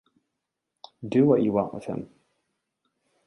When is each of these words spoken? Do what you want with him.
Do 1.07 1.25
what 1.27 1.43
you 1.43 1.51
want 1.51 1.75
with 1.75 1.85
him. 1.85 2.09